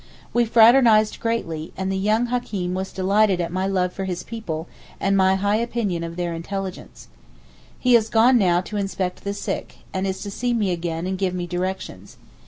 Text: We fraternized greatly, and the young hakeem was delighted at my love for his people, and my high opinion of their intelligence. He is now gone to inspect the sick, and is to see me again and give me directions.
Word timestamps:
We 0.33 0.45
fraternized 0.45 1.19
greatly, 1.19 1.71
and 1.77 1.91
the 1.91 1.95
young 1.95 2.25
hakeem 2.31 2.73
was 2.73 2.91
delighted 2.91 3.39
at 3.39 3.51
my 3.51 3.67
love 3.67 3.93
for 3.93 4.05
his 4.05 4.23
people, 4.23 4.67
and 4.99 5.15
my 5.15 5.35
high 5.35 5.57
opinion 5.57 6.03
of 6.03 6.15
their 6.15 6.33
intelligence. 6.33 7.07
He 7.79 7.95
is 7.95 8.11
now 8.11 8.31
gone 8.33 8.63
to 8.63 8.77
inspect 8.77 9.23
the 9.23 9.35
sick, 9.35 9.75
and 9.93 10.07
is 10.07 10.23
to 10.23 10.31
see 10.31 10.55
me 10.55 10.71
again 10.71 11.05
and 11.05 11.19
give 11.19 11.35
me 11.35 11.45
directions. 11.45 12.17